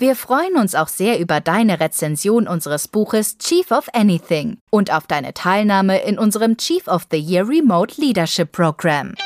[0.00, 5.08] Wir freuen uns auch sehr über deine Rezension unseres Buches Chief of Anything und auf
[5.08, 9.16] deine Teilnahme in unserem Chief of the Year Remote Leadership Program.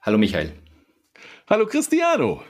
[0.00, 0.54] Hallo Michael.
[1.50, 2.42] Hallo Cristiano.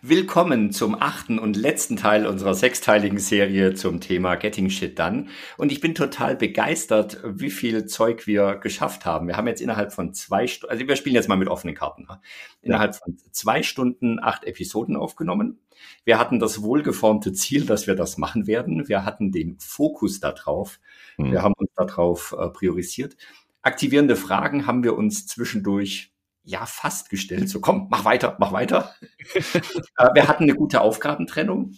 [0.00, 5.26] Willkommen zum achten und letzten Teil unserer sechsteiligen Serie zum Thema Getting Shit Done.
[5.56, 9.26] Und ich bin total begeistert, wie viel Zeug wir geschafft haben.
[9.26, 12.04] Wir haben jetzt innerhalb von zwei Stunden, also wir spielen jetzt mal mit offenen Karten,
[12.08, 12.20] ne?
[12.62, 15.58] innerhalb von zwei Stunden acht Episoden aufgenommen.
[16.04, 18.88] Wir hatten das wohlgeformte Ziel, dass wir das machen werden.
[18.88, 20.78] Wir hatten den Fokus darauf.
[21.16, 21.32] Mhm.
[21.32, 23.16] Wir haben uns darauf äh, priorisiert.
[23.62, 26.12] Aktivierende Fragen haben wir uns zwischendurch
[26.48, 27.48] ja fast gestellt.
[27.48, 28.94] So, komm, mach weiter, mach weiter.
[29.34, 31.74] äh, wir hatten eine gute Aufgabentrennung.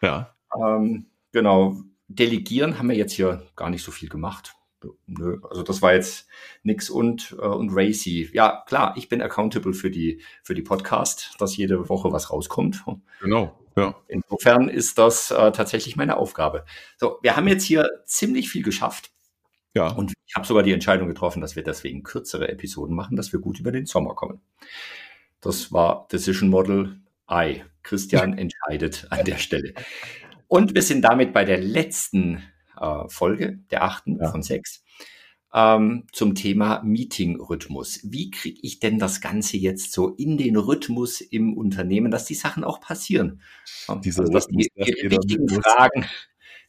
[0.00, 0.34] Ja.
[0.58, 1.76] Ähm, genau.
[2.08, 4.54] Delegieren haben wir jetzt hier gar nicht so viel gemacht.
[5.06, 6.26] Nö, also das war jetzt
[6.62, 8.28] nix und äh, und Racy.
[8.34, 12.84] Ja, klar, ich bin accountable für die für die Podcast, dass jede Woche was rauskommt.
[13.20, 13.58] Genau.
[13.76, 13.94] Ja.
[14.08, 16.64] Insofern ist das äh, tatsächlich meine Aufgabe.
[16.98, 19.10] So, wir haben jetzt hier ziemlich viel geschafft.
[19.74, 19.88] Ja.
[19.88, 23.40] Und ich habe sogar die Entscheidung getroffen, dass wir deswegen kürzere Episoden machen, dass wir
[23.40, 24.40] gut über den Sommer kommen.
[25.40, 27.00] Das war Decision Model
[27.30, 27.64] I.
[27.82, 29.74] Christian entscheidet an der Stelle.
[30.48, 32.42] Und wir sind damit bei der letzten
[32.80, 34.30] äh, Folge, der achten ja.
[34.30, 34.84] von sechs,
[35.52, 38.00] ähm, zum Thema Meeting-Rhythmus.
[38.04, 42.34] Wie kriege ich denn das Ganze jetzt so in den Rhythmus im Unternehmen, dass die
[42.34, 43.40] Sachen auch passieren?
[44.02, 46.06] Diese also, dass die, die richtigen Fragen,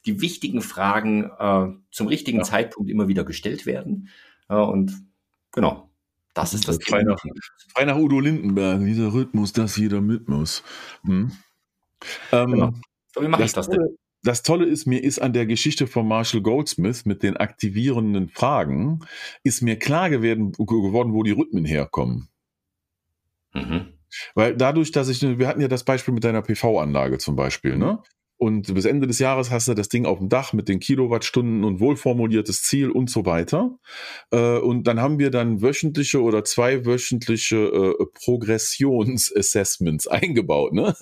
[0.05, 2.43] die wichtigen Fragen äh, zum richtigen ja.
[2.43, 4.09] Zeitpunkt immer wieder gestellt werden.
[4.49, 4.93] Äh, und
[5.51, 5.89] genau,
[6.33, 7.19] das ist das frei nach,
[7.73, 10.63] frei nach Udo Lindenberg, dieser Rhythmus, dass jeder mit muss.
[11.03, 11.31] Hm.
[12.31, 12.73] Ähm, genau.
[13.13, 13.97] So, wie mache ich das denn?
[14.21, 19.01] Das Tolle ist, mir ist an der Geschichte von Marshall Goldsmith mit den aktivierenden Fragen,
[19.43, 22.27] ist mir klar geworden, geworden wo die Rhythmen herkommen.
[23.53, 23.93] Mhm.
[24.33, 28.01] Weil dadurch, dass ich, wir hatten ja das Beispiel mit deiner PV-Anlage zum Beispiel, ne?
[28.37, 31.63] Und bis Ende des Jahres hast du das Ding auf dem Dach mit den Kilowattstunden
[31.63, 33.77] und wohlformuliertes Ziel und so weiter.
[34.31, 40.73] Äh, und dann haben wir dann wöchentliche oder zweiwöchentliche äh, Progressionsassessments eingebaut.
[40.73, 40.93] Ne?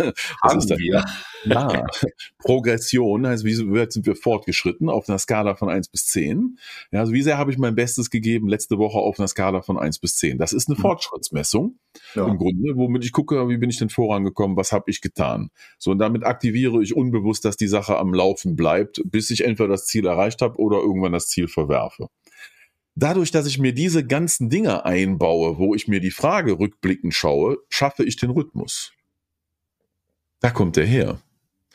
[0.44, 1.06] Haben ist dann, wir.
[1.46, 1.86] Ja,
[2.38, 6.60] Progression heißt, wie weit sind wir fortgeschritten auf einer Skala von 1 bis 10.
[6.92, 9.80] Ja, also wie sehr habe ich mein Bestes gegeben letzte Woche auf einer Skala von
[9.80, 10.38] 1 bis 10.
[10.38, 10.82] Das ist eine mhm.
[10.82, 11.80] Fortschrittsmessung
[12.16, 12.28] ja.
[12.28, 15.50] im Grunde, womit ich gucke, wie bin ich denn vorangekommen, was habe ich getan.
[15.78, 19.44] So, und damit aktiviere ich unbewusst bewusst, dass die Sache am Laufen bleibt, bis ich
[19.44, 22.10] entweder das Ziel erreicht habe oder irgendwann das Ziel verwerfe.
[22.96, 27.58] Dadurch, dass ich mir diese ganzen Dinge einbaue, wo ich mir die Frage rückblickend schaue,
[27.70, 28.94] schaffe ich den Rhythmus.
[30.42, 31.20] Da kommt der her.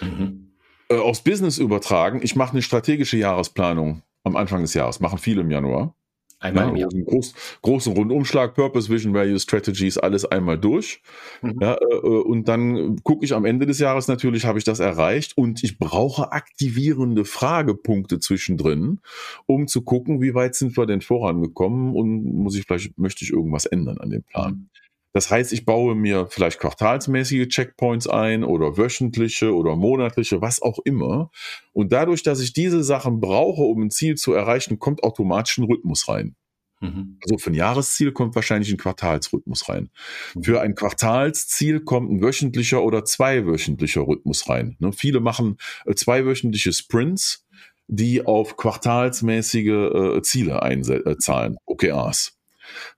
[0.01, 0.53] Mhm.
[0.89, 5.41] Äh, aufs Business übertragen, ich mache eine strategische Jahresplanung am Anfang des Jahres, machen viele
[5.41, 5.95] im Januar.
[6.41, 7.05] Einmal ja, im Jahr.
[7.05, 11.03] Groß, großen Rundumschlag, Purpose, Vision, Value, Strategies, alles einmal durch.
[11.43, 11.59] Mhm.
[11.61, 14.79] Ja, äh, äh, und dann gucke ich am Ende des Jahres natürlich, habe ich das
[14.79, 19.01] erreicht und ich brauche aktivierende Fragepunkte zwischendrin,
[19.47, 23.33] um zu gucken, wie weit sind wir denn vorangekommen und muss ich vielleicht, möchte ich
[23.33, 24.53] irgendwas ändern an dem Plan.
[24.53, 24.69] Mhm.
[25.19, 30.79] Das heißt, ich baue mir vielleicht quartalsmäßige Checkpoints ein oder wöchentliche oder monatliche, was auch
[30.85, 31.33] immer.
[31.73, 35.65] Und dadurch, dass ich diese Sachen brauche, um ein Ziel zu erreichen, kommt automatisch ein
[35.65, 36.37] Rhythmus rein.
[36.81, 37.19] Mhm.
[37.25, 39.91] Also für ein Jahresziel kommt wahrscheinlich ein Quartalsrhythmus rein.
[40.37, 40.45] Mhm.
[40.45, 44.77] Für ein Quartalsziel kommt ein wöchentlicher oder zweiwöchentlicher Rhythmus rein.
[44.79, 44.93] Ne?
[44.93, 47.45] Viele machen äh, zweiwöchentliche Sprints,
[47.89, 52.38] die auf quartalsmäßige äh, Ziele einzahlen, äh, OKRs.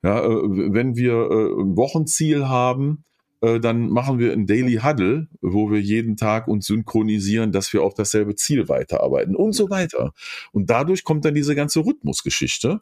[0.03, 0.29] Ja, äh,
[0.73, 3.03] wenn wir äh, ein Wochenziel haben,
[3.41, 7.83] äh, dann machen wir ein Daily Huddle, wo wir jeden Tag uns synchronisieren, dass wir
[7.83, 10.13] auf dasselbe Ziel weiterarbeiten und so weiter.
[10.51, 12.81] Und dadurch kommt dann diese ganze Rhythmusgeschichte.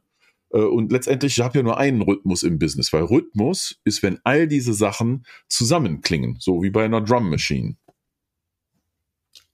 [0.52, 4.48] Und letztendlich, ich habe ja nur einen Rhythmus im Business, weil Rhythmus ist, wenn all
[4.48, 7.76] diese Sachen zusammenklingen, so wie bei einer Drum Machine.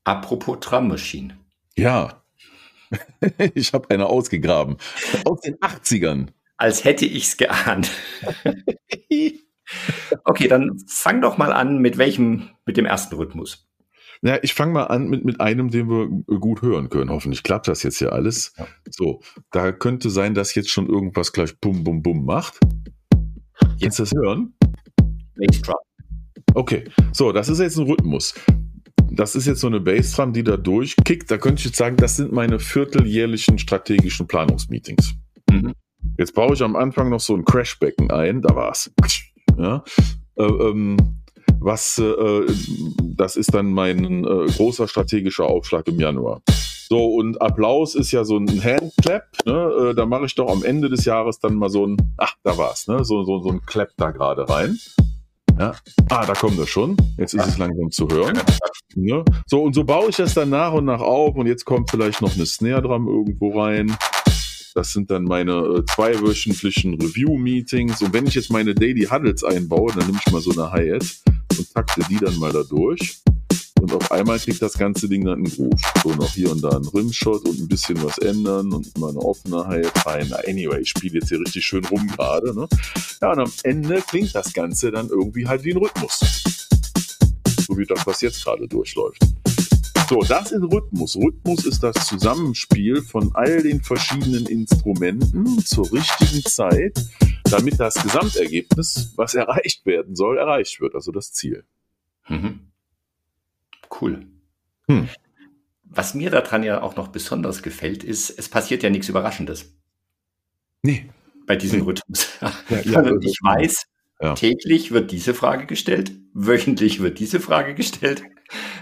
[0.06, 1.38] Apropos Drum Machine.
[1.76, 2.24] Ja,
[3.54, 4.78] ich habe eine ausgegraben.
[5.26, 6.28] Aus den 80ern
[6.58, 7.92] als hätte ich's geahnt.
[10.24, 13.68] okay, dann fang doch mal an mit welchem, mit dem ersten Rhythmus.
[14.22, 16.08] Ja, ich fange mal an mit, mit einem, den wir
[16.40, 17.12] gut hören können.
[17.12, 18.54] Hoffentlich klappt das jetzt hier alles.
[18.58, 18.68] Ja.
[18.90, 19.22] So,
[19.52, 22.58] da könnte sein, dass jetzt schon irgendwas gleich bum, bum, bum macht.
[23.78, 24.56] Jetzt das hören?
[25.36, 25.76] Bassdrum.
[26.54, 28.34] Okay, so, das ist jetzt ein Rhythmus.
[29.12, 31.30] Das ist jetzt so eine Bassdrum, die da durchkickt.
[31.30, 35.14] Da könnte ich jetzt sagen, das sind meine vierteljährlichen strategischen Planungsmeetings.
[35.52, 35.74] Mhm.
[36.18, 38.92] Jetzt baue ich am Anfang noch so ein Crashbecken ein, da war's.
[39.58, 39.84] Ja,
[40.38, 40.98] äh, ähm,
[41.60, 42.42] was, äh,
[43.02, 46.42] das ist dann mein äh, großer strategischer Aufschlag im Januar.
[46.88, 49.90] So, und Applaus ist ja so ein Handclap, ne?
[49.92, 52.58] Äh, da mache ich doch am Ende des Jahres dann mal so ein, ach, da
[52.58, 53.04] war's, ne?
[53.04, 54.78] So, so, so ein Clap da gerade rein.
[55.58, 55.74] Ja.
[56.10, 56.98] Ah, da kommt er schon.
[57.18, 58.40] Jetzt ist es langsam zu hören.
[58.96, 59.24] Ja.
[59.48, 62.22] So, und so baue ich das dann nach und nach auf und jetzt kommt vielleicht
[62.22, 63.96] noch eine Snare Drum irgendwo rein.
[64.76, 68.02] Das sind dann meine äh, zweiwöchentlichen Review-Meetings.
[68.02, 71.06] Und wenn ich jetzt meine Daily Huddles einbaue, dann nehme ich mal so eine Hi-Hat
[71.58, 73.22] und takte die dann mal da durch.
[73.80, 75.80] Und auf einmal kriegt das ganze Ding dann einen Groove.
[76.04, 79.20] So noch hier und da ein Rimshot und ein bisschen was ändern und mal eine
[79.20, 80.34] offene Hi-Hat rein.
[80.46, 82.54] Anyway, ich spiele jetzt hier richtig schön rum gerade.
[82.54, 82.68] Ne?
[83.22, 86.20] Ja, und am Ende klingt das Ganze dann irgendwie halt wie ein Rhythmus.
[87.66, 89.22] So wie das, was jetzt gerade durchläuft.
[90.08, 91.16] So, das ist Rhythmus.
[91.16, 97.00] Rhythmus ist das Zusammenspiel von all den verschiedenen Instrumenten zur richtigen Zeit,
[97.46, 100.94] damit das Gesamtergebnis, was erreicht werden soll, erreicht wird.
[100.94, 101.64] Also das Ziel.
[102.28, 102.60] Mhm.
[104.00, 104.28] Cool.
[104.88, 105.10] Hm.
[105.84, 109.76] Was mir daran ja auch noch besonders gefällt, ist, es passiert ja nichts Überraschendes.
[110.84, 111.10] Nee.
[111.48, 111.86] Bei diesem nee.
[111.86, 112.28] Rhythmus.
[112.42, 112.54] Ja,
[112.84, 113.86] ja, also ich weiß,
[114.22, 114.36] ja.
[114.36, 118.24] täglich wird diese Frage gestellt, wöchentlich wird diese Frage gestellt.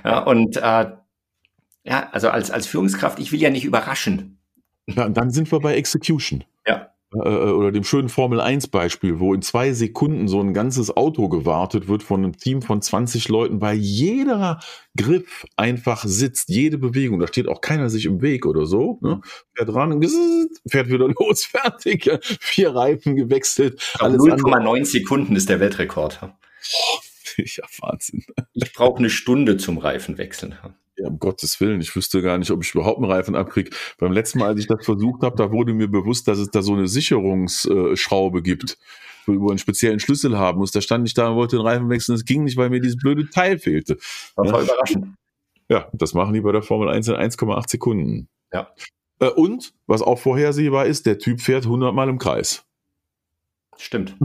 [0.03, 0.91] Ja, und äh,
[1.83, 4.37] ja, also als, als Führungskraft, ich will ja nicht überraschen.
[4.87, 6.43] Ja, und dann sind wir bei Execution.
[6.67, 6.93] Ja.
[7.13, 10.95] Äh, äh, oder dem schönen Formel 1 Beispiel, wo in zwei Sekunden so ein ganzes
[10.95, 14.59] Auto gewartet wird von einem Team von 20 Leuten, weil jeder
[14.97, 19.21] Griff einfach sitzt, jede Bewegung, da steht auch keiner sich im Weg oder so, ne?
[19.53, 20.01] fährt ran,
[20.67, 23.79] fährt wieder los, fertig, vier Reifen gewechselt.
[23.99, 26.19] 0,9 Sekunden ist der Weltrekord.
[27.37, 28.23] ja, Wahnsinn.
[28.53, 30.55] Ich brauche eine Stunde zum Reifenwechseln.
[31.03, 33.71] Ja, um Gottes Willen, ich wüsste gar nicht, ob ich überhaupt einen Reifen abkriege.
[33.97, 36.61] Beim letzten Mal, als ich das versucht habe, da wurde mir bewusst, dass es da
[36.61, 38.77] so eine Sicherungsschraube gibt,
[39.25, 40.71] wo man einen speziellen Schlüssel haben muss.
[40.71, 42.15] Da stand ich da und wollte den Reifen wechseln.
[42.15, 43.95] Es ging nicht, weil mir dieses blöde Teil fehlte.
[43.95, 44.63] Das war ja.
[44.63, 45.15] überraschend.
[45.67, 48.29] Ja, das machen die bei der Formel 1 in 1,8 Sekunden.
[48.53, 48.69] Ja.
[49.19, 52.63] Äh, und, was auch vorhersehbar ist, der Typ fährt 100 Mal im Kreis.
[53.77, 54.15] Stimmt.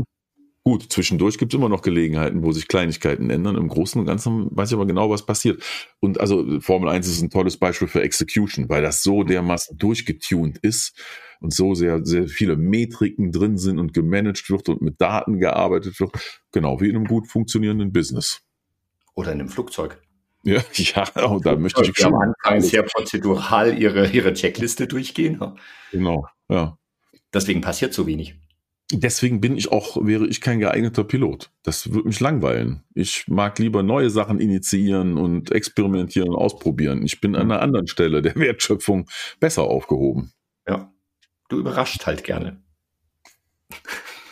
[0.68, 3.56] Gut, zwischendurch gibt es immer noch Gelegenheiten, wo sich Kleinigkeiten ändern.
[3.56, 5.62] Im Großen und Ganzen weiß ich aber genau, was passiert.
[5.98, 10.58] Und also Formel 1 ist ein tolles Beispiel für Execution, weil das so dermaßen durchgetuned
[10.58, 10.94] ist
[11.40, 15.98] und so sehr, sehr viele Metriken drin sind und gemanagt wird und mit Daten gearbeitet
[16.00, 16.12] wird.
[16.52, 18.42] Genau wie in einem gut funktionierenden Business.
[19.14, 20.02] Oder in einem Flugzeug.
[20.44, 22.14] Ja, ja, und da möchte ich schon.
[22.14, 25.42] Am Anfang sehr prozedural ihre, ihre Checkliste durchgehen.
[25.92, 26.76] Genau, ja.
[27.32, 28.36] Deswegen passiert so wenig.
[28.90, 31.50] Deswegen bin ich auch, wäre ich kein geeigneter Pilot.
[31.62, 32.84] Das würde mich langweilen.
[32.94, 37.04] Ich mag lieber neue Sachen initiieren und experimentieren und ausprobieren.
[37.04, 39.06] Ich bin an einer anderen Stelle der Wertschöpfung
[39.40, 40.32] besser aufgehoben.
[40.66, 40.90] Ja.
[41.50, 42.62] Du überrascht halt gerne.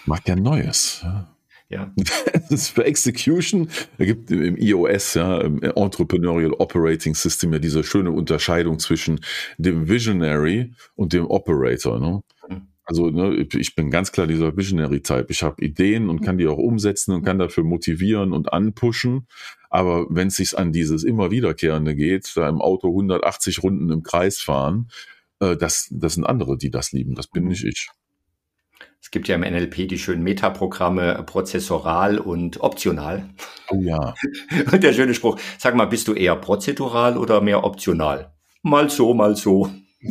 [0.07, 1.05] Mag ja Neues.
[1.69, 1.93] Ja.
[2.49, 3.69] Das ist für Execution,
[3.99, 9.21] da gibt im iOS, ja, im Entrepreneurial Operating System ja diese schöne Unterscheidung zwischen
[9.59, 11.99] dem Visionary und dem Operator.
[11.99, 12.23] Ne?
[12.87, 12.97] Mhm.
[12.97, 15.27] Also ne, ich bin ganz klar dieser Visionary-Type.
[15.29, 19.27] Ich habe Ideen und kann die auch umsetzen und kann dafür motivieren und anpushen.
[19.71, 24.03] Aber wenn es sich an dieses immer wiederkehrende geht, da im Auto 180 Runden im
[24.03, 24.89] Kreis fahren,
[25.41, 27.15] äh, das, das sind andere, die das lieben.
[27.15, 27.89] Das bin nicht ich.
[29.01, 33.29] Es gibt ja im NLP die schönen Metaprogramme prozessoral und optional.
[33.71, 34.15] Oh ja.
[34.73, 38.33] Und der schöne Spruch, sag mal, bist du eher prozedural oder mehr optional?
[38.63, 39.71] Mal so, mal so.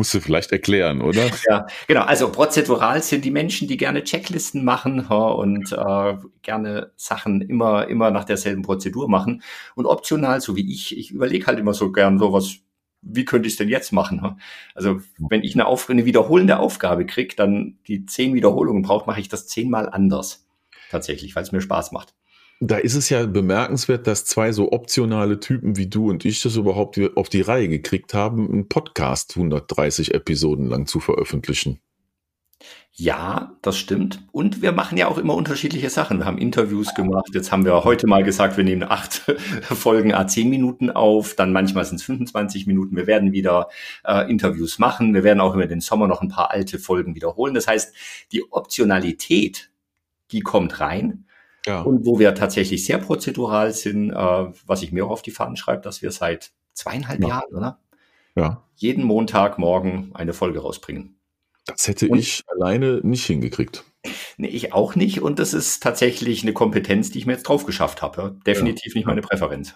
[0.00, 1.28] Musst du vielleicht erklären, oder?
[1.50, 2.00] Ja, genau.
[2.04, 8.10] Also prozedural sind die Menschen, die gerne Checklisten machen und äh, gerne Sachen immer, immer
[8.10, 9.42] nach derselben Prozedur machen.
[9.74, 12.60] Und optional, so wie ich, ich überlege halt immer so gern sowas,
[13.02, 14.40] wie könnte ich es denn jetzt machen?
[14.74, 19.20] Also wenn ich eine, Auf eine wiederholende Aufgabe kriege, dann die zehn Wiederholungen braucht, mache
[19.20, 20.46] ich das zehnmal anders.
[20.90, 22.14] Tatsächlich, weil es mir Spaß macht
[22.60, 26.56] da ist es ja bemerkenswert, dass zwei so optionale Typen wie du und ich das
[26.56, 31.80] überhaupt auf die Reihe gekriegt haben, einen Podcast 130 Episoden lang zu veröffentlichen.
[32.92, 34.22] Ja, das stimmt.
[34.30, 36.18] Und wir machen ja auch immer unterschiedliche Sachen.
[36.18, 37.30] Wir haben Interviews gemacht.
[37.32, 39.22] Jetzt haben wir heute mal gesagt, wir nehmen acht
[39.62, 41.34] Folgen a 10 Minuten auf.
[41.34, 42.96] Dann manchmal sind es 25 Minuten.
[42.96, 43.68] Wir werden wieder
[44.04, 45.14] äh, Interviews machen.
[45.14, 47.54] Wir werden auch über den Sommer noch ein paar alte Folgen wiederholen.
[47.54, 47.94] Das heißt,
[48.32, 49.70] die Optionalität,
[50.30, 51.24] die kommt rein.
[51.66, 51.82] Ja.
[51.82, 55.56] Und wo wir tatsächlich sehr prozedural sind, äh, was ich mir auch auf die Fahnen
[55.56, 57.28] schreibe, dass wir seit zweieinhalb ja.
[57.28, 57.80] Jahren, oder?
[58.34, 58.64] Ja.
[58.76, 61.16] Jeden Montagmorgen eine Folge rausbringen.
[61.66, 63.84] Das hätte und, ich alleine nicht hingekriegt.
[64.38, 65.20] Nee, ich auch nicht.
[65.20, 68.38] Und das ist tatsächlich eine Kompetenz, die ich mir jetzt drauf geschafft habe.
[68.46, 68.98] Definitiv ja.
[68.98, 69.74] nicht meine Präferenz.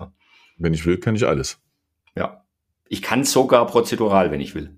[0.57, 1.59] Wenn ich will, kann ich alles.
[2.17, 2.45] Ja.
[2.89, 4.77] Ich kann sogar prozedural, wenn ich will.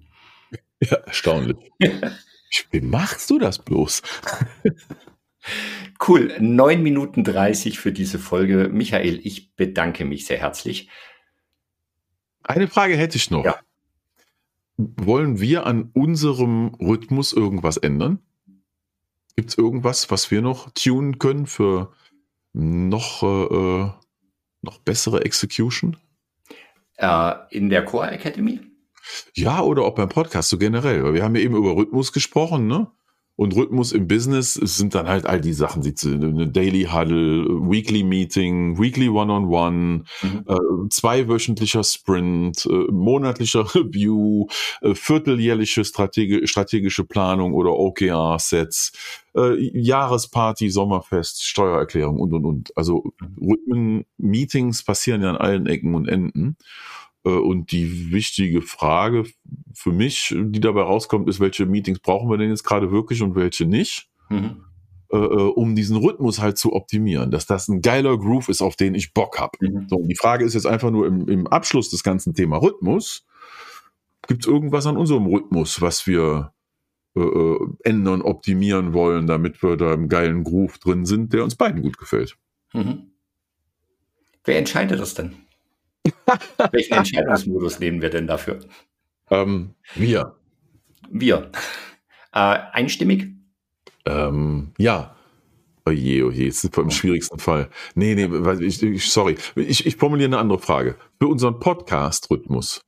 [0.81, 1.57] Ja, erstaunlich.
[2.71, 4.03] Wie machst du das bloß?
[6.07, 6.37] Cool.
[6.39, 8.69] 9 Minuten 30 für diese Folge.
[8.71, 10.89] Michael, ich bedanke mich sehr herzlich.
[12.43, 13.45] Eine Frage hätte ich noch.
[13.45, 13.59] Ja.
[14.77, 18.21] Wollen wir an unserem Rhythmus irgendwas ändern?
[19.37, 21.93] Gibt es irgendwas, was wir noch tunen können für
[22.53, 23.91] noch, äh, äh
[24.63, 25.97] noch bessere Execution?
[26.97, 28.61] Äh, in der Core Academy?
[29.35, 31.15] Ja, oder auch beim Podcast so generell.
[31.15, 32.91] Wir haben ja eben über Rhythmus gesprochen, ne?
[33.37, 38.79] Und Rhythmus im Business sind dann halt all die Sachen, eine Daily Huddle, Weekly Meeting,
[38.79, 40.45] Weekly One-on-One, mhm.
[40.47, 44.47] äh, zweiwöchentlicher Sprint, äh, monatlicher Review,
[44.81, 48.93] äh, vierteljährliche Strategi strategische Planung oder OKR-Sets,
[49.37, 52.77] äh, Jahresparty, Sommerfest, Steuererklärung und, und, und.
[52.77, 53.51] Also mhm.
[53.51, 56.57] Rhythmen-Meetings passieren ja an allen Ecken und Enden.
[57.27, 59.25] Äh, und die wichtige Frage
[59.75, 63.35] für mich, die dabei rauskommt, ist, welche Meetings brauchen wir denn jetzt gerade wirklich und
[63.35, 64.09] welche nicht?
[64.31, 64.65] Mhm.
[65.13, 68.77] Äh, äh, um diesen Rhythmus halt zu optimieren, dass das ein geiler Groove ist, auf
[68.77, 69.59] den ich Bock habe.
[69.61, 69.87] Mhm.
[69.89, 73.27] So, die Frage ist jetzt einfach nur im, im Abschluss des ganzen Thema Rhythmus,
[74.27, 76.53] gibt es irgendwas an unserem Rhythmus, was wir
[77.17, 81.83] äh, ändern, optimieren wollen, damit wir da im geilen Groove drin sind, der uns beiden
[81.83, 82.37] gut gefällt?
[82.73, 83.13] Mhm.
[84.45, 85.46] Wer entscheidet das denn?
[86.73, 88.61] Welchen Entscheidungsmodus nehmen wir denn dafür?
[89.31, 90.37] Ähm, wir.
[91.11, 91.51] Wir.
[92.33, 93.29] Äh, einstimmig?
[94.05, 95.17] Ähm, ja.
[95.85, 97.71] Oje, oje, jetzt sind wir im schwierigsten Fall.
[97.95, 98.29] Nee, nee,
[98.61, 99.37] ich, ich, sorry.
[99.55, 100.97] Ich, ich formuliere eine andere Frage.
[101.21, 102.81] Für unseren Podcast-Rhythmus,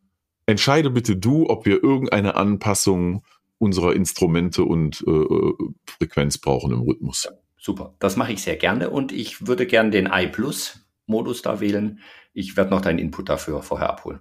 [0.46, 3.22] entscheide bitte du, ob wir irgendeine Anpassung
[3.58, 5.54] unserer Instrumente und äh, äh
[5.86, 7.28] Frequenz brauchen im Rhythmus.
[7.56, 10.06] Super, das mache ich sehr gerne und ich würde gerne den
[11.08, 12.00] i-Plus-Modus da wählen.
[12.32, 14.20] Ich werde noch deinen Input dafür vorher abholen.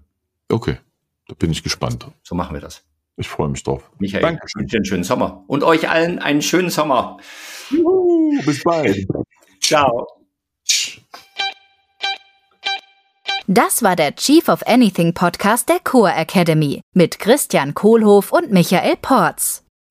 [0.49, 0.77] Okay,
[1.27, 2.07] da bin ich gespannt.
[2.23, 2.83] So machen wir das.
[3.17, 3.89] Ich freue mich drauf.
[3.99, 4.45] Michael, Danke.
[4.47, 5.43] ich wünsche dir einen schönen Sommer.
[5.47, 7.17] Und euch allen einen schönen Sommer.
[7.69, 9.07] Juhu, bis bald.
[9.61, 10.07] Ciao.
[13.47, 18.97] Das war der Chief of Anything Podcast der Core Academy mit Christian Kohlhoff und Michael
[19.01, 19.66] Porz.